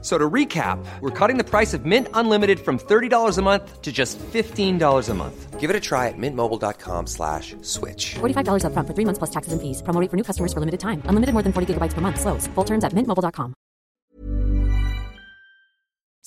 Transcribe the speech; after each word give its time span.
So 0.00 0.16
to 0.16 0.30
recap, 0.30 0.78
we're 1.00 1.10
cutting 1.10 1.38
the 1.38 1.44
price 1.44 1.74
of 1.74 1.84
Mint 1.84 2.06
Unlimited 2.14 2.60
from 2.60 2.78
$30 2.78 3.36
a 3.36 3.42
month 3.42 3.82
to 3.82 3.90
just 3.90 4.16
$15 4.32 5.08
a 5.08 5.14
month. 5.14 5.58
Give 5.58 5.70
it 5.70 5.74
a 5.74 5.80
try 5.80 6.06
at 6.06 6.14
mintmobile.com 6.16 7.08
slash 7.08 7.56
switch. 7.62 8.14
$45 8.20 8.62
upfront 8.62 8.86
for 8.86 8.94
three 8.94 9.04
months 9.04 9.18
plus 9.18 9.30
taxes 9.30 9.52
and 9.52 9.60
fees. 9.60 9.82
Promo 9.82 10.00
rate 10.00 10.08
for 10.08 10.16
new 10.16 10.22
customers 10.22 10.52
for 10.52 10.60
limited 10.60 10.78
time. 10.78 11.02
Unlimited 11.06 11.32
more 11.32 11.42
than 11.42 11.52
40 11.52 11.74
gigabytes 11.74 11.94
per 11.94 12.00
month. 12.00 12.20
Slows. 12.20 12.46
Full 12.54 12.64
terms 12.64 12.84
at 12.84 12.94
mintmobile.com. 12.94 13.54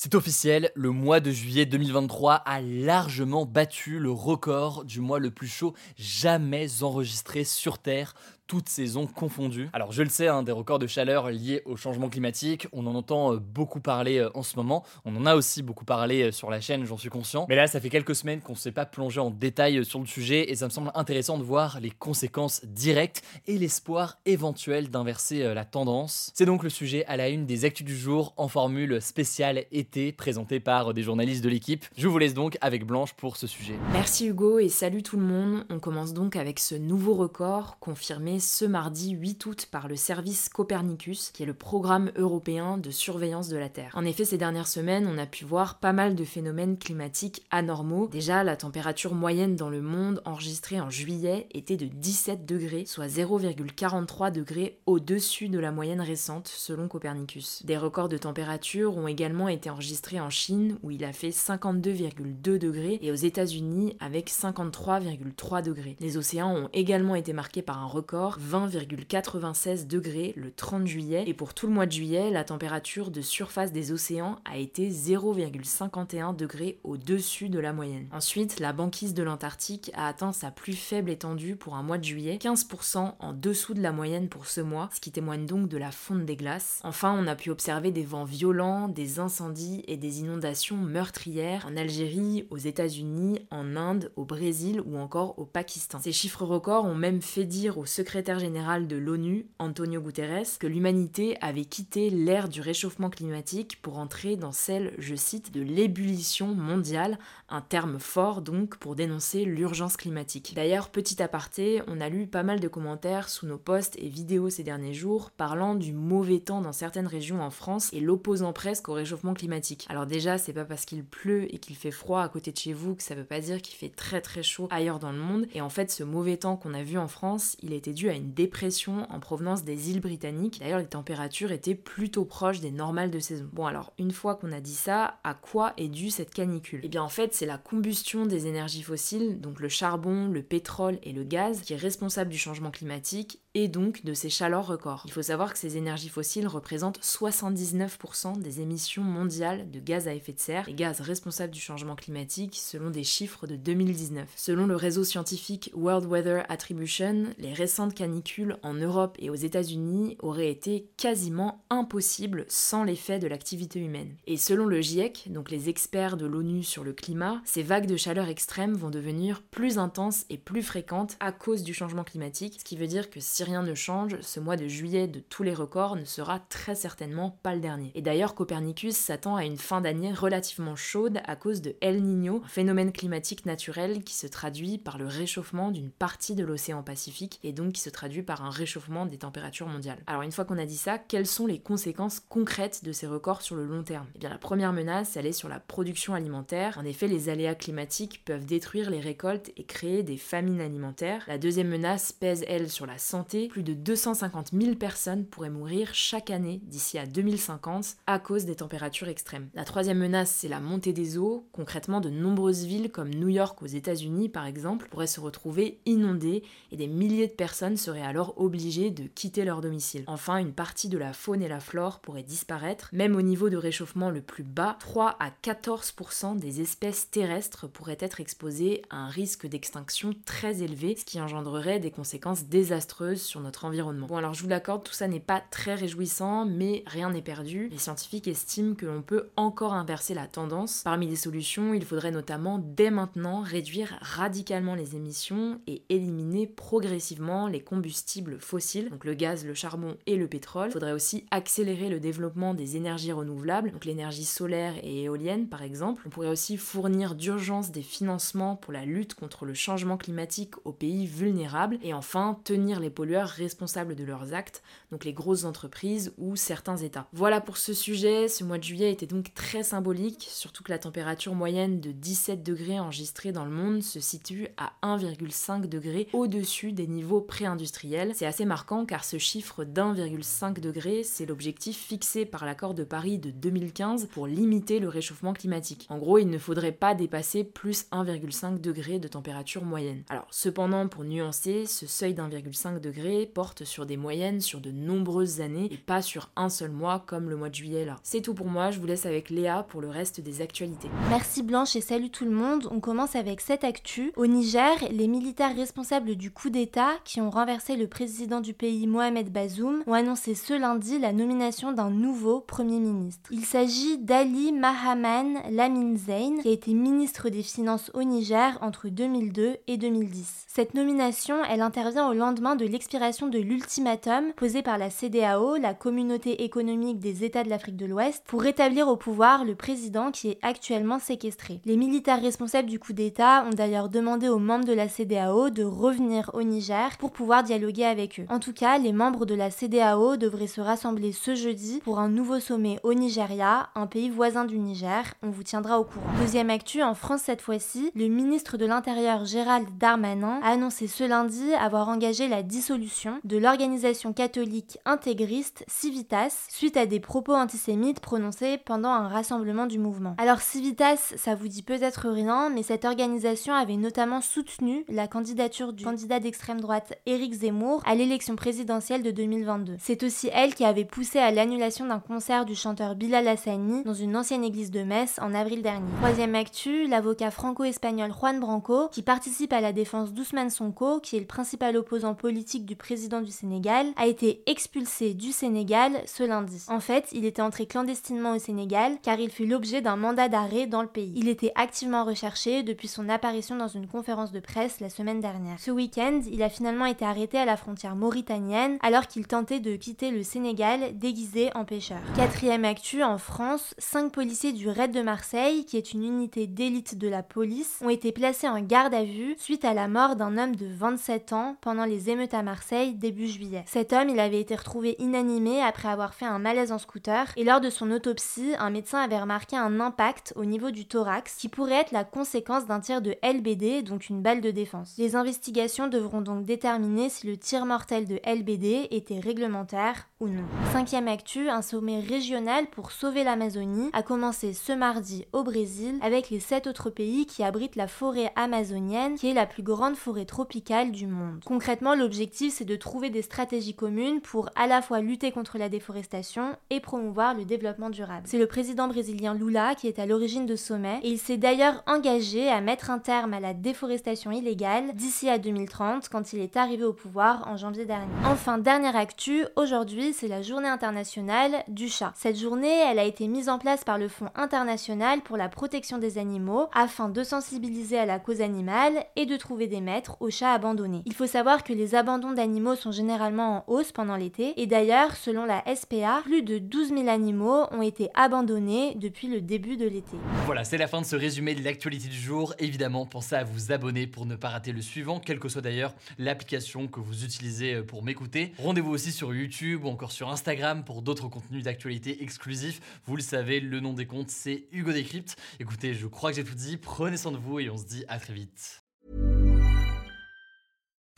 C'est 0.03 0.15
officiel, 0.15 0.71
le 0.73 0.89
mois 0.89 1.19
de 1.19 1.29
juillet 1.29 1.67
2023 1.67 2.33
a 2.33 2.59
largement 2.59 3.45
battu 3.45 3.99
le 3.99 4.09
record 4.09 4.83
du 4.83 4.99
mois 4.99 5.19
le 5.19 5.29
plus 5.29 5.47
chaud 5.47 5.75
jamais 5.95 6.81
enregistré 6.81 7.43
sur 7.43 7.77
Terre 7.77 8.15
toutes 8.47 8.69
saisons 8.69 9.07
confondues. 9.07 9.69
Alors 9.73 9.91
je 9.91 10.03
le 10.03 10.09
sais, 10.09 10.27
hein, 10.27 10.43
des 10.43 10.51
records 10.51 10.79
de 10.79 10.87
chaleur 10.87 11.29
liés 11.29 11.61
au 11.65 11.75
changement 11.75 12.09
climatique, 12.09 12.67
on 12.73 12.85
en 12.85 12.95
entend 12.95 13.33
euh, 13.33 13.37
beaucoup 13.37 13.79
parler 13.79 14.17
euh, 14.17 14.29
en 14.35 14.43
ce 14.43 14.57
moment, 14.57 14.83
on 15.05 15.15
en 15.15 15.25
a 15.25 15.35
aussi 15.35 15.63
beaucoup 15.63 15.85
parlé 15.85 16.23
euh, 16.23 16.31
sur 16.31 16.49
la 16.49 16.59
chaîne, 16.59 16.85
j'en 16.85 16.97
suis 16.97 17.09
conscient. 17.09 17.45
Mais 17.47 17.55
là, 17.55 17.67
ça 17.67 17.79
fait 17.79 17.89
quelques 17.89 18.15
semaines 18.15 18.41
qu'on 18.41 18.53
ne 18.53 18.57
s'est 18.57 18.71
pas 18.71 18.85
plongé 18.85 19.19
en 19.19 19.29
détail 19.29 19.85
sur 19.85 19.99
le 19.99 20.05
sujet 20.05 20.51
et 20.51 20.55
ça 20.55 20.65
me 20.65 20.69
semble 20.69 20.91
intéressant 20.95 21.37
de 21.37 21.43
voir 21.43 21.79
les 21.79 21.91
conséquences 21.91 22.65
directes 22.65 23.21
et 23.47 23.57
l'espoir 23.57 24.17
éventuel 24.25 24.89
d'inverser 24.89 25.53
la 25.53 25.63
tendance. 25.63 26.31
C'est 26.33 26.45
donc 26.45 26.63
le 26.63 26.69
sujet 26.69 27.05
à 27.05 27.17
la 27.17 27.29
une 27.29 27.45
des 27.45 27.63
actus 27.63 27.85
du 27.85 27.97
jour 27.97 28.33
en 28.37 28.47
formule 28.47 29.01
spéciale 29.01 29.65
été 29.71 30.11
présentée 30.11 30.59
par 30.59 30.93
des 30.93 31.03
journalistes 31.03 31.43
de 31.43 31.49
l'équipe. 31.49 31.85
Je 31.95 32.07
vous 32.07 32.17
laisse 32.17 32.33
donc 32.33 32.57
avec 32.59 32.85
Blanche 32.85 33.13
pour 33.13 33.37
ce 33.37 33.47
sujet. 33.47 33.75
Merci 33.93 34.27
Hugo 34.27 34.59
et 34.59 34.69
salut 34.69 35.03
tout 35.03 35.17
le 35.17 35.23
monde. 35.23 35.65
On 35.69 35.79
commence 35.79 36.13
donc 36.13 36.35
avec 36.35 36.59
ce 36.59 36.75
nouveau 36.75 37.13
record 37.13 37.77
confirmé 37.79 38.40
ce 38.41 38.65
mardi 38.65 39.11
8 39.11 39.45
août 39.45 39.67
par 39.71 39.87
le 39.87 39.95
service 39.95 40.49
Copernicus, 40.49 41.31
qui 41.31 41.43
est 41.43 41.45
le 41.45 41.53
programme 41.53 42.11
européen 42.17 42.77
de 42.77 42.91
surveillance 42.91 43.47
de 43.47 43.57
la 43.57 43.69
Terre. 43.69 43.93
En 43.95 44.03
effet, 44.03 44.25
ces 44.25 44.37
dernières 44.37 44.67
semaines, 44.67 45.07
on 45.07 45.17
a 45.17 45.25
pu 45.25 45.45
voir 45.45 45.79
pas 45.79 45.93
mal 45.93 46.15
de 46.15 46.25
phénomènes 46.25 46.77
climatiques 46.77 47.45
anormaux. 47.51 48.07
Déjà, 48.07 48.43
la 48.43 48.57
température 48.57 49.13
moyenne 49.13 49.55
dans 49.55 49.69
le 49.69 49.81
monde 49.81 50.21
enregistrée 50.25 50.81
en 50.81 50.89
juillet 50.89 51.47
était 51.53 51.77
de 51.77 51.85
17 51.85 52.45
degrés, 52.45 52.85
soit 52.85 53.07
0,43 53.07 54.31
degrés 54.31 54.79
au-dessus 54.85 55.47
de 55.49 55.59
la 55.59 55.71
moyenne 55.71 56.01
récente, 56.01 56.47
selon 56.47 56.87
Copernicus. 56.87 57.63
Des 57.65 57.77
records 57.77 58.09
de 58.09 58.17
température 58.17 58.97
ont 58.97 59.07
également 59.07 59.47
été 59.47 59.69
enregistrés 59.69 60.19
en 60.19 60.29
Chine, 60.29 60.77
où 60.83 60.91
il 60.91 61.05
a 61.05 61.13
fait 61.13 61.29
52,2 61.29 62.57
degrés, 62.57 62.99
et 63.01 63.11
aux 63.11 63.15
États-Unis 63.15 63.95
avec 63.99 64.29
53,3 64.29 65.63
degrés. 65.63 65.95
Les 65.99 66.17
océans 66.17 66.55
ont 66.55 66.69
également 66.73 67.15
été 67.15 67.33
marqués 67.33 67.61
par 67.61 67.79
un 67.79 67.85
record 67.85 68.20
20,96 68.29 69.87
degrés 69.87 70.33
le 70.35 70.51
30 70.51 70.85
juillet 70.85 71.23
et 71.27 71.33
pour 71.33 71.53
tout 71.53 71.67
le 71.67 71.73
mois 71.73 71.85
de 71.85 71.91
juillet, 71.91 72.29
la 72.29 72.43
température 72.43 73.11
de 73.11 73.21
surface 73.21 73.71
des 73.71 73.91
océans 73.91 74.37
a 74.45 74.57
été 74.57 74.89
0,51 74.89 76.35
degrés 76.35 76.79
au-dessus 76.83 77.49
de 77.49 77.59
la 77.59 77.73
moyenne. 77.73 78.07
Ensuite, 78.11 78.59
la 78.59 78.73
banquise 78.73 79.13
de 79.13 79.23
l'Antarctique 79.23 79.91
a 79.95 80.07
atteint 80.07 80.33
sa 80.33 80.51
plus 80.51 80.75
faible 80.75 81.09
étendue 81.09 81.55
pour 81.55 81.75
un 81.75 81.83
mois 81.83 81.97
de 81.97 82.03
juillet, 82.03 82.37
15% 82.41 83.13
en 83.19 83.33
dessous 83.33 83.73
de 83.73 83.81
la 83.81 83.91
moyenne 83.91 84.29
pour 84.29 84.45
ce 84.45 84.61
mois, 84.61 84.89
ce 84.93 84.99
qui 84.99 85.11
témoigne 85.11 85.45
donc 85.45 85.67
de 85.67 85.77
la 85.77 85.91
fonte 85.91 86.25
des 86.25 86.35
glaces. 86.35 86.79
Enfin, 86.83 87.15
on 87.17 87.27
a 87.27 87.35
pu 87.35 87.49
observer 87.49 87.91
des 87.91 88.03
vents 88.03 88.23
violents, 88.23 88.87
des 88.87 89.19
incendies 89.19 89.83
et 89.87 89.97
des 89.97 90.19
inondations 90.19 90.77
meurtrières 90.77 91.65
en 91.67 91.75
Algérie, 91.75 92.45
aux 92.51 92.57
États-Unis, 92.57 93.39
en 93.49 93.75
Inde, 93.75 94.11
au 94.15 94.25
Brésil 94.25 94.81
ou 94.85 94.97
encore 94.97 95.39
au 95.39 95.45
Pakistan. 95.45 95.99
Ces 96.01 96.11
chiffres 96.11 96.45
records 96.45 96.85
ont 96.85 96.95
même 96.95 97.21
fait 97.21 97.45
dire 97.45 97.77
au 97.77 97.85
secrétaire 97.85 98.10
général 98.39 98.87
de 98.87 98.97
l'ONU, 98.97 99.45
Antonio 99.59 100.01
Guterres, 100.01 100.57
que 100.59 100.67
l'humanité 100.67 101.37
avait 101.41 101.65
quitté 101.65 102.09
l'ère 102.09 102.49
du 102.49 102.61
réchauffement 102.61 103.09
climatique 103.09 103.81
pour 103.81 103.97
entrer 103.97 104.35
dans 104.35 104.51
celle, 104.51 104.93
je 104.97 105.15
cite, 105.15 105.53
de 105.53 105.61
l'ébullition 105.61 106.47
mondiale, 106.47 107.17
un 107.49 107.61
terme 107.61 107.99
fort 107.99 108.41
donc 108.41 108.77
pour 108.77 108.95
dénoncer 108.95 109.45
l'urgence 109.45 109.97
climatique. 109.97 110.53
D'ailleurs, 110.55 110.89
petit 110.89 111.21
aparté, 111.23 111.81
on 111.87 112.01
a 112.01 112.09
lu 112.09 112.27
pas 112.27 112.43
mal 112.43 112.59
de 112.59 112.67
commentaires 112.67 113.29
sous 113.29 113.45
nos 113.45 113.57
posts 113.57 113.97
et 113.97 114.09
vidéos 114.09 114.49
ces 114.49 114.63
derniers 114.63 114.93
jours 114.93 115.31
parlant 115.31 115.75
du 115.75 115.93
mauvais 115.93 116.39
temps 116.39 116.61
dans 116.61 116.73
certaines 116.73 117.07
régions 117.07 117.41
en 117.41 117.49
France 117.49 117.89
et 117.93 117.99
l'opposant 117.99 118.53
presque 118.53 118.89
au 118.89 118.93
réchauffement 118.93 119.33
climatique. 119.33 119.85
Alors 119.89 120.05
déjà, 120.05 120.37
c'est 120.37 120.53
pas 120.53 120.65
parce 120.65 120.85
qu'il 120.85 121.03
pleut 121.03 121.53
et 121.53 121.59
qu'il 121.59 121.75
fait 121.75 121.91
froid 121.91 122.21
à 122.21 122.29
côté 122.29 122.51
de 122.51 122.57
chez 122.57 122.73
vous 122.73 122.95
que 122.95 123.03
ça 123.03 123.15
veut 123.15 123.23
pas 123.23 123.39
dire 123.39 123.61
qu'il 123.61 123.75
fait 123.75 123.93
très 123.93 124.21
très 124.21 124.43
chaud 124.43 124.67
ailleurs 124.69 124.99
dans 124.99 125.11
le 125.11 125.17
monde. 125.17 125.47
Et 125.53 125.61
en 125.61 125.69
fait, 125.69 125.91
ce 125.91 126.03
mauvais 126.03 126.37
temps 126.37 126.57
qu'on 126.57 126.73
a 126.73 126.83
vu 126.83 126.97
en 126.97 127.07
France, 127.07 127.55
il 127.61 127.73
était 127.73 127.93
dû 127.93 128.00
à 128.09 128.13
une 128.13 128.33
dépression 128.33 129.05
en 129.11 129.19
provenance 129.19 129.63
des 129.63 129.91
îles 129.91 130.01
britanniques. 130.01 130.59
D'ailleurs, 130.59 130.79
les 130.79 130.85
températures 130.85 131.51
étaient 131.51 131.75
plutôt 131.75 132.25
proches 132.25 132.59
des 132.59 132.71
normales 132.71 133.11
de 133.11 133.19
saison. 133.19 133.47
Bon, 133.53 133.65
alors, 133.65 133.93
une 133.97 134.11
fois 134.11 134.35
qu'on 134.35 134.51
a 134.51 134.59
dit 134.59 134.73
ça, 134.73 135.19
à 135.23 135.33
quoi 135.33 135.73
est 135.77 135.87
due 135.87 136.09
cette 136.09 136.33
canicule? 136.33 136.81
Eh 136.83 136.89
bien, 136.89 137.03
en 137.03 137.09
fait, 137.09 137.33
c'est 137.33 137.45
la 137.45 137.57
combustion 137.57 138.25
des 138.25 138.47
énergies 138.47 138.83
fossiles, 138.83 139.39
donc 139.39 139.59
le 139.59 139.69
charbon, 139.69 140.27
le 140.27 140.43
pétrole 140.43 140.99
et 141.03 141.13
le 141.13 141.23
gaz, 141.23 141.61
qui 141.61 141.73
est 141.73 141.77
responsable 141.77 142.29
du 142.29 142.37
changement 142.37 142.71
climatique 142.71 143.41
et 143.53 143.67
donc 143.67 144.03
de 144.03 144.13
ces 144.13 144.29
chaleurs 144.29 144.67
records. 144.67 145.03
Il 145.05 145.11
faut 145.11 145.21
savoir 145.21 145.53
que 145.53 145.59
ces 145.59 145.77
énergies 145.77 146.09
fossiles 146.09 146.47
représentent 146.47 146.99
79% 147.01 148.39
des 148.39 148.61
émissions 148.61 149.03
mondiales 149.03 149.69
de 149.69 149.79
gaz 149.79 150.07
à 150.07 150.13
effet 150.13 150.33
de 150.33 150.39
serre, 150.39 150.65
les 150.67 150.73
gaz 150.73 151.01
responsables 151.01 151.53
du 151.53 151.59
changement 151.59 151.95
climatique 151.95 152.55
selon 152.55 152.89
des 152.89 153.03
chiffres 153.03 153.47
de 153.47 153.55
2019. 153.55 154.27
Selon 154.35 154.67
le 154.67 154.75
réseau 154.75 155.03
scientifique 155.03 155.71
World 155.73 156.05
Weather 156.05 156.45
Attribution, 156.49 157.25
les 157.37 157.53
récentes 157.53 157.93
canicules 157.93 158.57
en 158.63 158.73
Europe 158.73 159.17
et 159.19 159.29
aux 159.29 159.35
États-Unis 159.35 160.17
auraient 160.19 160.51
été 160.51 160.89
quasiment 160.97 161.63
impossibles 161.69 162.45
sans 162.47 162.83
l'effet 162.83 163.19
de 163.19 163.27
l'activité 163.27 163.79
humaine. 163.79 164.15
Et 164.27 164.37
selon 164.37 164.65
le 164.65 164.81
GIEC, 164.81 165.27
donc 165.29 165.51
les 165.51 165.69
experts 165.69 166.17
de 166.17 166.25
l'ONU 166.25 166.63
sur 166.63 166.83
le 166.83 166.93
climat, 166.93 167.41
ces 167.45 167.63
vagues 167.63 167.87
de 167.87 167.97
chaleur 167.97 168.29
extrême 168.29 168.73
vont 168.73 168.89
devenir 168.89 169.41
plus 169.43 169.77
intenses 169.77 170.25
et 170.29 170.37
plus 170.37 170.63
fréquentes 170.63 171.17
à 171.19 171.31
cause 171.31 171.63
du 171.63 171.73
changement 171.73 172.03
climatique, 172.03 172.57
ce 172.59 172.65
qui 172.65 172.77
veut 172.77 172.87
dire 172.87 173.09
que 173.09 173.19
si 173.19 173.40
si 173.41 173.45
rien 173.45 173.63
ne 173.63 173.73
change, 173.73 174.21
ce 174.21 174.39
mois 174.39 174.55
de 174.55 174.67
juillet 174.67 175.07
de 175.07 175.19
tous 175.19 175.41
les 175.41 175.55
records 175.55 175.95
ne 175.95 176.05
sera 176.05 176.37
très 176.37 176.75
certainement 176.75 177.39
pas 177.41 177.55
le 177.55 177.59
dernier. 177.59 177.91
Et 177.95 178.03
d'ailleurs, 178.03 178.35
Copernicus 178.35 178.95
s'attend 178.95 179.35
à 179.35 179.45
une 179.45 179.57
fin 179.57 179.81
d'année 179.81 180.13
relativement 180.13 180.75
chaude 180.75 181.21
à 181.25 181.35
cause 181.35 181.61
de 181.61 181.75
El 181.81 182.03
Niño, 182.03 182.43
un 182.45 182.47
phénomène 182.47 182.91
climatique 182.91 183.47
naturel 183.47 184.03
qui 184.03 184.13
se 184.13 184.27
traduit 184.27 184.77
par 184.77 184.99
le 184.99 185.07
réchauffement 185.07 185.71
d'une 185.71 185.89
partie 185.89 186.35
de 186.35 186.43
l'océan 186.43 186.83
Pacifique 186.83 187.39
et 187.43 187.51
donc 187.51 187.73
qui 187.73 187.81
se 187.81 187.89
traduit 187.89 188.21
par 188.21 188.45
un 188.45 188.51
réchauffement 188.51 189.07
des 189.07 189.17
températures 189.17 189.67
mondiales. 189.67 190.03
Alors 190.05 190.21
une 190.21 190.31
fois 190.31 190.45
qu'on 190.45 190.59
a 190.59 190.65
dit 190.67 190.77
ça, 190.77 190.99
quelles 190.99 191.25
sont 191.25 191.47
les 191.47 191.59
conséquences 191.59 192.19
concrètes 192.19 192.83
de 192.83 192.91
ces 192.91 193.07
records 193.07 193.41
sur 193.41 193.55
le 193.55 193.65
long 193.65 193.81
terme? 193.81 194.05
Eh 194.13 194.19
bien 194.19 194.29
la 194.29 194.37
première 194.37 194.71
menace, 194.71 195.17
elle 195.17 195.25
est 195.25 195.31
sur 195.31 195.49
la 195.49 195.59
production 195.59 196.13
alimentaire. 196.13 196.77
En 196.77 196.85
effet, 196.85 197.07
les 197.07 197.29
aléas 197.29 197.55
climatiques 197.55 198.23
peuvent 198.23 198.45
détruire 198.45 198.91
les 198.91 198.99
récoltes 198.99 199.49
et 199.57 199.63
créer 199.63 200.03
des 200.03 200.17
famines 200.17 200.61
alimentaires. 200.61 201.23
La 201.27 201.39
deuxième 201.39 201.69
menace 201.69 202.11
pèse 202.11 202.45
elle 202.47 202.69
sur 202.69 202.85
la 202.85 202.99
santé 202.99 203.30
plus 203.49 203.63
de 203.63 203.73
250 203.73 204.51
000 204.53 204.75
personnes 204.75 205.25
pourraient 205.25 205.49
mourir 205.49 205.89
chaque 205.93 206.29
année 206.29 206.61
d'ici 206.63 206.97
à 206.97 207.05
2050 207.05 207.97
à 208.07 208.19
cause 208.19 208.45
des 208.45 208.55
températures 208.55 209.07
extrêmes. 209.07 209.49
La 209.53 209.63
troisième 209.63 209.99
menace, 209.99 210.31
c'est 210.31 210.47
la 210.47 210.59
montée 210.59 210.93
des 210.93 211.17
eaux. 211.17 211.47
Concrètement, 211.51 212.01
de 212.01 212.09
nombreuses 212.09 212.65
villes 212.65 212.91
comme 212.91 213.09
New 213.09 213.29
York 213.29 213.61
aux 213.61 213.67
États-Unis, 213.67 214.29
par 214.29 214.45
exemple, 214.45 214.87
pourraient 214.89 215.07
se 215.07 215.19
retrouver 215.19 215.79
inondées 215.85 216.43
et 216.71 216.77
des 216.77 216.87
milliers 216.87 217.27
de 217.27 217.33
personnes 217.33 217.77
seraient 217.77 218.01
alors 218.01 218.33
obligées 218.37 218.91
de 218.91 219.03
quitter 219.03 219.45
leur 219.45 219.61
domicile. 219.61 220.03
Enfin, 220.07 220.37
une 220.37 220.53
partie 220.53 220.89
de 220.89 220.97
la 220.97 221.13
faune 221.13 221.41
et 221.41 221.47
la 221.47 221.59
flore 221.59 221.99
pourrait 221.99 222.23
disparaître. 222.23 222.89
Même 222.91 223.15
au 223.15 223.21
niveau 223.21 223.49
de 223.49 223.57
réchauffement 223.57 224.09
le 224.09 224.21
plus 224.21 224.43
bas, 224.43 224.77
3 224.79 225.17
à 225.19 225.29
14% 225.43 226.37
des 226.37 226.61
espèces 226.61 227.09
terrestres 227.09 227.67
pourraient 227.67 227.97
être 227.99 228.19
exposées 228.19 228.81
à 228.89 228.97
un 228.97 229.09
risque 229.09 229.47
d'extinction 229.47 230.13
très 230.25 230.61
élevé, 230.63 230.95
ce 230.95 231.05
qui 231.05 231.21
engendrerait 231.21 231.79
des 231.79 231.91
conséquences 231.91 232.45
désastreuses 232.45 233.20
sur 233.23 233.39
notre 233.39 233.65
environnement. 233.65 234.07
Bon 234.07 234.17
alors 234.17 234.33
je 234.33 234.43
vous 234.43 234.49
l'accorde, 234.49 234.83
tout 234.83 234.93
ça 234.93 235.07
n'est 235.07 235.19
pas 235.19 235.41
très 235.51 235.75
réjouissant, 235.75 236.45
mais 236.45 236.83
rien 236.87 237.09
n'est 237.09 237.21
perdu. 237.21 237.69
Les 237.71 237.77
scientifiques 237.77 238.27
estiment 238.27 238.75
que 238.75 238.85
l'on 238.85 239.01
peut 239.01 239.29
encore 239.35 239.73
inverser 239.73 240.13
la 240.13 240.27
tendance. 240.27 240.81
Parmi 240.83 241.07
les 241.07 241.15
solutions, 241.15 241.73
il 241.73 241.85
faudrait 241.85 242.11
notamment 242.11 242.59
dès 242.59 242.91
maintenant 242.91 243.41
réduire 243.41 243.97
radicalement 244.01 244.75
les 244.75 244.95
émissions 244.95 245.59
et 245.67 245.83
éliminer 245.89 246.47
progressivement 246.47 247.47
les 247.47 247.61
combustibles 247.61 248.39
fossiles, 248.39 248.89
donc 248.89 249.05
le 249.05 249.13
gaz, 249.13 249.45
le 249.45 249.53
charbon 249.53 249.97
et 250.05 250.15
le 250.15 250.27
pétrole. 250.27 250.69
Il 250.69 250.73
faudrait 250.73 250.91
aussi 250.91 251.25
accélérer 251.31 251.89
le 251.89 251.99
développement 251.99 252.53
des 252.53 252.75
énergies 252.77 253.11
renouvelables, 253.11 253.71
donc 253.71 253.85
l'énergie 253.85 254.25
solaire 254.25 254.73
et 254.83 255.03
éolienne 255.03 255.47
par 255.47 255.61
exemple. 255.61 256.03
On 256.05 256.09
pourrait 256.09 256.27
aussi 256.29 256.57
fournir 256.57 257.15
d'urgence 257.15 257.71
des 257.71 257.81
financements 257.81 258.55
pour 258.55 258.73
la 258.73 258.85
lutte 258.85 259.15
contre 259.15 259.45
le 259.45 259.53
changement 259.53 259.97
climatique 259.97 260.55
aux 260.65 260.71
pays 260.71 261.05
vulnérables 261.05 261.77
et 261.83 261.93
enfin 261.93 262.39
tenir 262.43 262.79
les 262.79 262.89
polluants 262.89 263.10
responsables 263.19 263.95
de 263.95 264.03
leurs 264.03 264.33
actes, 264.33 264.63
donc 264.91 265.05
les 265.05 265.13
grosses 265.13 265.45
entreprises 265.45 266.13
ou 266.17 266.35
certains 266.35 266.77
États. 266.77 267.07
Voilà 267.13 267.41
pour 267.41 267.57
ce 267.57 267.73
sujet, 267.73 268.27
ce 268.27 268.43
mois 268.43 268.57
de 268.57 268.63
juillet 268.63 268.91
était 268.91 269.05
donc 269.05 269.33
très 269.33 269.63
symbolique, 269.63 270.27
surtout 270.29 270.63
que 270.63 270.71
la 270.71 270.79
température 270.79 271.35
moyenne 271.35 271.79
de 271.79 271.91
17 271.91 272.43
degrés 272.43 272.79
enregistrée 272.79 273.31
dans 273.31 273.45
le 273.45 273.51
monde 273.51 273.81
se 273.81 273.99
situe 273.99 274.47
à 274.57 274.73
1,5 274.83 275.67
degré 275.67 276.07
au-dessus 276.13 276.71
des 276.71 276.87
niveaux 276.87 277.21
pré-industriels. 277.21 278.11
C'est 278.15 278.25
assez 278.25 278.45
marquant 278.45 278.85
car 278.85 279.03
ce 279.03 279.17
chiffre 279.17 279.63
d'1,5 279.63 280.59
degré, 280.59 281.03
c'est 281.03 281.25
l'objectif 281.25 281.77
fixé 281.77 282.25
par 282.25 282.45
l'accord 282.45 282.73
de 282.73 282.83
Paris 282.83 283.19
de 283.19 283.31
2015 283.31 284.07
pour 284.07 284.27
limiter 284.27 284.79
le 284.79 284.87
réchauffement 284.87 285.33
climatique. 285.33 285.87
En 285.89 285.97
gros, 285.97 286.17
il 286.17 286.29
ne 286.29 286.37
faudrait 286.37 286.71
pas 286.71 286.95
dépasser 286.95 287.43
plus 287.43 287.85
1,5 287.91 288.59
degré 288.59 288.99
de 288.99 289.07
température 289.07 289.63
moyenne. 289.63 290.03
Alors 290.09 290.27
cependant, 290.29 290.87
pour 290.87 291.03
nuancer, 291.03 291.65
ce 291.65 291.87
seuil 291.87 292.13
d'1,5 292.13 292.79
degré 292.79 293.00
porte 293.33 293.63
sur 293.63 293.85
des 293.85 293.97
moyennes 293.97 294.41
sur 294.41 294.59
de 294.59 294.71
nombreuses 294.71 295.41
années 295.41 295.67
et 295.71 295.77
pas 295.77 296.01
sur 296.01 296.29
un 296.35 296.49
seul 296.49 296.71
mois 296.71 297.03
comme 297.05 297.29
le 297.29 297.35
mois 297.35 297.49
de 297.49 297.55
juillet 297.55 297.85
là. 297.85 297.97
C'est 298.03 298.21
tout 298.21 298.33
pour 298.33 298.47
moi, 298.47 298.71
je 298.71 298.79
vous 298.79 298.85
laisse 298.85 299.05
avec 299.05 299.29
Léa 299.29 299.63
pour 299.63 299.81
le 299.81 299.89
reste 299.89 300.21
des 300.21 300.41
actualités. 300.41 300.89
Merci 301.09 301.43
Blanche 301.43 301.75
et 301.75 301.81
salut 301.81 302.09
tout 302.09 302.25
le 302.25 302.31
monde. 302.31 302.67
On 302.71 302.79
commence 302.79 303.15
avec 303.15 303.41
cette 303.41 303.63
actu. 303.63 304.11
Au 304.15 304.27
Niger, 304.27 304.71
les 304.91 305.07
militaires 305.07 305.55
responsables 305.55 306.15
du 306.15 306.31
coup 306.31 306.49
d'État 306.49 306.91
qui 307.05 307.21
ont 307.21 307.29
renversé 307.29 307.75
le 307.75 307.87
président 307.87 308.41
du 308.41 308.53
pays 308.53 308.87
Mohamed 308.87 309.31
Bazoum 309.31 309.83
ont 309.87 309.93
annoncé 309.93 310.35
ce 310.35 310.53
lundi 310.53 310.99
la 310.99 311.13
nomination 311.13 311.71
d'un 311.71 311.89
nouveau 311.89 312.41
Premier 312.41 312.79
ministre. 312.79 313.29
Il 313.31 313.45
s'agit 313.45 313.97
d'Ali 313.97 314.51
Mahaman 314.51 315.39
Lamine 315.51 315.97
Zayn 315.97 316.41
qui 316.41 316.47
a 316.49 316.51
été 316.51 316.73
ministre 316.73 317.29
des 317.29 317.43
Finances 317.43 317.91
au 317.93 318.03
Niger 318.03 318.57
entre 318.61 318.89
2002 318.89 319.57
et 319.67 319.77
2010. 319.77 320.45
Cette 320.47 320.73
nomination, 320.73 321.37
elle 321.49 321.61
intervient 321.61 322.09
au 322.09 322.13
lendemain 322.13 322.55
de 322.55 322.65
de 322.91 323.39
l'ultimatum 323.39 324.33
posé 324.35 324.61
par 324.61 324.77
la 324.77 324.89
CDAO, 324.89 325.55
la 325.55 325.73
communauté 325.73 326.43
économique 326.43 326.99
des 326.99 327.23
États 327.23 327.43
de 327.43 327.49
l'Afrique 327.49 327.77
de 327.77 327.85
l'Ouest, 327.85 328.21
pour 328.27 328.41
rétablir 328.41 328.89
au 328.89 328.97
pouvoir 328.97 329.45
le 329.45 329.55
président 329.55 330.11
qui 330.11 330.27
est 330.27 330.39
actuellement 330.41 330.99
séquestré. 330.99 331.61
Les 331.63 331.77
militaires 331.77 332.21
responsables 332.21 332.67
du 332.67 332.79
coup 332.79 332.91
d'État 332.91 333.45
ont 333.45 333.51
d'ailleurs 333.55 333.87
demandé 333.87 334.27
aux 334.27 334.39
membres 334.39 334.65
de 334.65 334.73
la 334.73 334.89
CDAO 334.89 335.51
de 335.51 335.63
revenir 335.63 336.31
au 336.33 336.43
Niger 336.43 336.97
pour 336.97 337.11
pouvoir 337.13 337.43
dialoguer 337.43 337.85
avec 337.85 338.19
eux. 338.19 338.25
En 338.27 338.39
tout 338.39 338.51
cas, 338.51 338.77
les 338.77 338.91
membres 338.91 339.25
de 339.25 339.35
la 339.35 339.51
CDAO 339.51 340.17
devraient 340.17 340.47
se 340.47 340.59
rassembler 340.59 341.13
ce 341.13 341.33
jeudi 341.33 341.79
pour 341.85 341.97
un 341.99 342.09
nouveau 342.09 342.41
sommet 342.41 342.77
au 342.83 342.93
Nigeria, 342.93 343.69
un 343.75 343.87
pays 343.87 344.09
voisin 344.09 344.43
du 344.43 344.59
Niger. 344.59 345.05
On 345.23 345.29
vous 345.29 345.43
tiendra 345.43 345.79
au 345.79 345.85
courant. 345.85 346.11
Deuxième 346.19 346.49
actu, 346.49 346.83
en 346.83 346.93
France 346.93 347.21
cette 347.21 347.41
fois-ci, 347.41 347.91
le 347.95 348.09
ministre 348.09 348.57
de 348.57 348.65
l'Intérieur 348.65 349.23
Gérald 349.23 349.77
Darmanin 349.77 350.41
a 350.43 350.51
annoncé 350.51 350.87
ce 350.87 351.05
lundi 351.05 351.53
avoir 351.53 351.87
engagé 351.87 352.27
la 352.27 352.43
dissolution 352.43 352.80
de 353.23 353.37
l'organisation 353.37 354.13
catholique 354.13 354.79
intégriste 354.85 355.63
Civitas 355.67 356.47
suite 356.49 356.77
à 356.77 356.85
des 356.85 356.99
propos 356.99 357.33
antisémites 357.33 357.99
prononcés 357.99 358.57
pendant 358.57 358.89
un 358.89 359.07
rassemblement 359.07 359.67
du 359.67 359.77
mouvement. 359.77 360.15
Alors 360.17 360.41
Civitas, 360.41 361.13
ça 361.15 361.35
vous 361.35 361.47
dit 361.47 361.61
peut-être 361.61 362.09
rien, 362.09 362.49
mais 362.49 362.63
cette 362.63 362.85
organisation 362.85 363.53
avait 363.53 363.77
notamment 363.77 364.21
soutenu 364.21 364.83
la 364.89 365.07
candidature 365.07 365.73
du 365.73 365.83
candidat 365.83 366.19
d'extrême 366.19 366.59
droite 366.59 366.93
Éric 367.05 367.33
Zemmour 367.33 367.83
à 367.85 367.93
l'élection 367.93 368.35
présidentielle 368.35 369.03
de 369.03 369.11
2022. 369.11 369.75
C'est 369.79 370.03
aussi 370.03 370.29
elle 370.33 370.55
qui 370.55 370.65
avait 370.65 370.85
poussé 370.85 371.19
à 371.19 371.31
l'annulation 371.31 371.85
d'un 371.85 371.99
concert 371.99 372.45
du 372.45 372.55
chanteur 372.55 372.95
Bilal 372.95 373.27
Hassani 373.27 373.83
dans 373.83 373.93
une 373.93 374.17
ancienne 374.17 374.43
église 374.43 374.71
de 374.71 374.83
Metz 374.83 375.19
en 375.21 375.33
avril 375.33 375.61
dernier. 375.61 375.91
Troisième 375.97 376.35
actu, 376.35 376.87
l'avocat 376.87 377.31
franco-espagnol 377.31 378.11
Juan 378.11 378.39
Branco, 378.39 378.87
qui 378.91 379.03
participe 379.03 379.53
à 379.53 379.61
la 379.61 379.71
défense 379.71 380.13
d'Ousmane 380.13 380.49
Sonko, 380.49 380.99
qui 380.99 381.17
est 381.17 381.19
le 381.19 381.25
principal 381.25 381.77
opposant 381.77 382.15
politique 382.15 382.60
du 382.65 382.75
président 382.75 383.21
du 383.21 383.31
Sénégal, 383.31 383.87
a 383.95 384.07
été 384.07 384.41
expulsé 384.45 385.13
du 385.13 385.31
Sénégal 385.31 386.01
ce 386.05 386.23
lundi. 386.23 386.63
En 386.67 386.79
fait, 386.79 387.07
il 387.11 387.25
était 387.25 387.41
entré 387.41 387.65
clandestinement 387.65 388.35
au 388.35 388.39
Sénégal 388.39 388.97
car 389.03 389.19
il 389.19 389.29
fut 389.29 389.45
l'objet 389.45 389.81
d'un 389.81 389.95
mandat 389.95 390.29
d'arrêt 390.29 390.67
dans 390.67 390.81
le 390.81 390.87
pays. 390.87 391.13
Il 391.15 391.27
était 391.27 391.51
activement 391.55 392.05
recherché 392.05 392.63
depuis 392.63 392.87
son 392.87 393.09
apparition 393.09 393.55
dans 393.55 393.67
une 393.67 393.87
conférence 393.87 394.31
de 394.31 394.39
presse 394.39 394.79
la 394.79 394.89
semaine 394.89 395.19
dernière. 395.19 395.59
Ce 395.59 395.71
week-end, 395.71 396.21
il 396.31 396.43
a 396.43 396.49
finalement 396.49 396.85
été 396.85 397.05
arrêté 397.05 397.37
à 397.37 397.45
la 397.45 397.57
frontière 397.57 397.95
mauritanienne 397.95 398.77
alors 398.81 399.07
qu'il 399.07 399.27
tentait 399.27 399.59
de 399.59 399.75
quitter 399.75 400.11
le 400.11 400.23
Sénégal 400.23 400.97
déguisé 400.97 401.49
en 401.55 401.65
pêcheur. 401.65 401.99
Quatrième 402.15 402.65
actu, 402.65 403.03
en 403.03 403.17
France, 403.17 403.73
cinq 403.77 404.11
policiers 404.11 404.53
du 404.53 404.69
raid 404.69 404.91
de 404.91 405.01
Marseille, 405.01 405.65
qui 405.65 405.77
est 405.77 405.93
une 405.93 406.03
unité 406.03 406.47
d'élite 406.47 406.97
de 406.97 407.07
la 407.07 407.23
police, 407.23 407.79
ont 407.81 407.89
été 407.89 408.11
placés 408.11 408.47
en 408.47 408.61
garde 408.61 408.93
à 408.93 409.03
vue 409.03 409.35
suite 409.37 409.65
à 409.65 409.73
la 409.73 409.87
mort 409.87 410.15
d'un 410.15 410.37
homme 410.37 410.55
de 410.55 410.67
27 410.67 411.33
ans 411.33 411.55
pendant 411.61 411.85
les 411.85 412.09
émeutes 412.09 412.33
à 412.33 412.43
Marseille 412.43 412.50
début 412.93 413.27
juillet. 413.27 413.63
Cet 413.67 413.93
homme, 413.93 414.09
il 414.09 414.19
avait 414.19 414.39
été 414.39 414.55
retrouvé 414.55 414.95
inanimé 414.99 415.61
après 415.61 415.89
avoir 415.89 416.13
fait 416.13 416.25
un 416.25 416.39
malaise 416.39 416.71
en 416.71 416.77
scooter 416.77 417.31
et 417.35 417.43
lors 417.43 417.61
de 417.61 417.69
son 417.69 417.91
autopsie, 417.91 418.53
un 418.59 418.69
médecin 418.69 418.99
avait 418.99 419.19
remarqué 419.19 419.55
un 419.55 419.79
impact 419.79 420.33
au 420.35 420.45
niveau 420.45 420.71
du 420.71 420.85
thorax 420.85 421.35
qui 421.35 421.49
pourrait 421.49 421.81
être 421.81 421.91
la 421.91 422.03
conséquence 422.03 422.65
d'un 422.65 422.79
tir 422.79 423.01
de 423.01 423.15
LBD, 423.23 423.83
donc 423.83 424.09
une 424.09 424.21
balle 424.21 424.41
de 424.41 424.51
défense. 424.51 424.95
Les 424.97 425.15
investigations 425.15 425.87
devront 425.87 426.21
donc 426.21 426.45
déterminer 426.45 427.09
si 427.09 427.27
le 427.27 427.37
tir 427.37 427.65
mortel 427.65 428.05
de 428.07 428.19
LBD 428.25 428.87
était 428.91 429.19
réglementaire 429.19 430.07
ou 430.19 430.27
non. 430.27 430.45
Cinquième 430.71 431.07
actu, 431.07 431.49
un 431.49 431.61
sommet 431.61 431.99
régional 431.99 432.67
pour 432.67 432.91
sauver 432.91 433.23
l'Amazonie 433.23 433.89
a 433.93 434.03
commencé 434.03 434.53
ce 434.53 434.71
mardi 434.71 435.25
au 435.33 435.43
Brésil 435.43 435.97
avec 436.01 436.29
les 436.29 436.39
sept 436.39 436.67
autres 436.67 436.89
pays 436.89 437.25
qui 437.25 437.43
abritent 437.43 437.75
la 437.75 437.87
forêt 437.87 438.31
amazonienne 438.35 439.15
qui 439.15 439.27
est 439.27 439.33
la 439.33 439.45
plus 439.45 439.63
grande 439.63 439.95
forêt 439.95 440.25
tropicale 440.25 440.91
du 440.91 441.07
monde. 441.07 441.41
Concrètement, 441.45 441.95
l'objectif 441.95 442.40
c'est 442.49 442.65
de 442.65 442.75
trouver 442.75 443.09
des 443.09 443.21
stratégies 443.21 443.75
communes 443.75 444.21
pour 444.21 444.49
à 444.55 444.67
la 444.67 444.81
fois 444.81 445.01
lutter 445.01 445.31
contre 445.31 445.57
la 445.57 445.69
déforestation 445.69 446.55
et 446.69 446.79
promouvoir 446.79 447.35
le 447.35 447.45
développement 447.45 447.89
durable. 447.89 448.23
C'est 448.25 448.39
le 448.39 448.47
président 448.47 448.87
brésilien 448.87 449.33
Lula 449.33 449.75
qui 449.75 449.87
est 449.87 449.99
à 449.99 450.05
l'origine 450.05 450.45
de 450.45 450.55
ce 450.55 450.67
sommet 450.67 450.99
et 451.03 451.09
il 451.09 451.19
s'est 451.19 451.37
d'ailleurs 451.37 451.83
engagé 451.87 452.49
à 452.49 452.61
mettre 452.61 452.89
un 452.89 452.99
terme 452.99 453.33
à 453.33 453.39
la 453.39 453.53
déforestation 453.53 454.31
illégale 454.31 454.93
d'ici 454.95 455.29
à 455.29 455.37
2030 455.37 456.09
quand 456.09 456.33
il 456.33 456.39
est 456.39 456.57
arrivé 456.57 456.83
au 456.83 456.93
pouvoir 456.93 457.47
en 457.47 457.57
janvier 457.57 457.85
dernier. 457.85 458.11
Enfin, 458.25 458.57
dernière 458.57 458.95
actu, 458.95 459.45
aujourd'hui 459.55 460.13
c'est 460.13 460.27
la 460.27 460.41
journée 460.41 460.67
internationale 460.67 461.63
du 461.67 461.89
chat. 461.89 462.13
Cette 462.15 462.37
journée, 462.37 462.79
elle 462.89 462.99
a 462.99 463.03
été 463.03 463.27
mise 463.27 463.49
en 463.49 463.59
place 463.59 463.83
par 463.83 463.97
le 463.97 464.07
Fonds 464.07 464.29
international 464.35 465.21
pour 465.21 465.37
la 465.37 465.49
protection 465.49 465.97
des 465.97 466.17
animaux 466.17 466.67
afin 466.73 467.09
de 467.09 467.23
sensibiliser 467.23 467.97
à 467.97 468.05
la 468.05 468.19
cause 468.19 468.41
animale 468.41 468.93
et 469.15 469.25
de 469.25 469.37
trouver 469.37 469.67
des 469.67 469.81
maîtres 469.81 470.17
aux 470.19 470.29
chats 470.29 470.53
abandonnés. 470.53 471.03
Il 471.05 471.13
faut 471.13 471.27
savoir 471.27 471.63
que 471.63 471.73
les 471.73 471.95
abandons 471.95 472.30
d'animaux 472.35 472.75
sont 472.75 472.91
généralement 472.91 473.65
en 473.67 473.73
hausse 473.73 473.91
pendant 473.91 474.15
l'été 474.15 474.53
et 474.57 474.67
d'ailleurs, 474.67 475.15
selon 475.15 475.45
la 475.45 475.63
SPA, 475.75 476.21
plus 476.23 476.43
de 476.43 476.57
12 476.57 476.89
000 476.89 477.07
animaux 477.07 477.65
ont 477.71 477.81
été 477.81 478.09
abandonnés 478.13 478.95
depuis 478.95 479.27
le 479.27 479.41
début 479.41 479.77
de 479.77 479.85
l'été. 479.85 480.17
Voilà, 480.45 480.63
c'est 480.63 480.77
la 480.77 480.87
fin 480.87 481.01
de 481.01 481.05
ce 481.05 481.15
résumé 481.15 481.55
de 481.55 481.63
l'actualité 481.63 482.07
du 482.07 482.17
jour. 482.17 482.53
Évidemment, 482.59 483.05
pensez 483.05 483.35
à 483.35 483.43
vous 483.43 483.71
abonner 483.71 484.07
pour 484.07 484.25
ne 484.25 484.35
pas 484.35 484.49
rater 484.49 484.71
le 484.71 484.81
suivant, 484.81 485.19
quelle 485.19 485.39
que 485.39 485.49
soit 485.49 485.61
d'ailleurs 485.61 485.93
l'application 486.17 486.87
que 486.87 486.99
vous 486.99 487.23
utilisez 487.23 487.75
euh, 487.75 487.83
pour 487.83 488.03
m'écouter. 488.03 488.53
Rendez-vous 488.57 488.91
aussi 488.91 489.11
sur 489.11 489.33
YouTube 489.33 489.85
ou 489.85 489.89
encore 489.89 490.11
sur 490.11 490.29
Instagram 490.29 490.83
pour 490.83 491.01
d'autres 491.01 491.27
contenus 491.27 491.63
d'actualité 491.63 492.23
exclusifs. 492.23 492.81
Vous 493.05 493.15
le 493.15 493.21
savez, 493.21 493.59
le 493.59 493.79
nom 493.79 493.93
des 493.93 494.05
comptes, 494.05 494.29
c'est 494.29 494.65
Hugo 494.71 494.91
Décrypte. 494.91 495.35
Écoutez, 495.59 495.93
je 495.93 496.07
crois 496.07 496.31
que 496.31 496.37
j'ai 496.37 496.43
tout 496.43 496.55
dit. 496.55 496.77
Prenez 496.77 497.17
soin 497.17 497.31
de 497.31 497.37
vous 497.37 497.59
et 497.59 497.69
on 497.69 497.77
se 497.77 497.85
dit 497.85 498.05
à 498.07 498.19
très 498.19 498.33
vite. 498.33 498.80